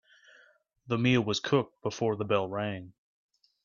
The 0.87 0.97
meal 0.97 1.21
was 1.21 1.39
cooked 1.39 1.79
before 1.83 2.15
the 2.15 2.25
bell 2.25 2.47
rang. 2.47 2.93